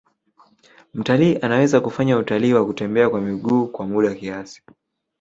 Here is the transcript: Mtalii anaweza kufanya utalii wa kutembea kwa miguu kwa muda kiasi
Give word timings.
Mtalii 0.93 1.37
anaweza 1.41 1.81
kufanya 1.81 2.17
utalii 2.17 2.53
wa 2.53 2.65
kutembea 2.65 3.09
kwa 3.09 3.21
miguu 3.21 3.67
kwa 3.67 3.87
muda 3.87 4.15
kiasi 4.15 4.63